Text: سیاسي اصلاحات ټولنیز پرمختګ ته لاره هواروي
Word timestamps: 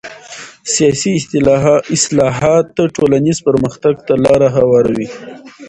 سیاسي 0.73 1.11
اصلاحات 1.95 2.65
ټولنیز 2.95 3.37
پرمختګ 3.47 3.93
ته 4.05 4.13
لاره 4.25 4.47
هواروي 4.57 5.07